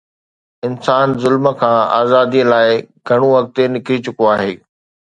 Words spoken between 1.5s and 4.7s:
کان آزاديءَ لاءِ گهڻو اڳتي نڪري چڪو آهي.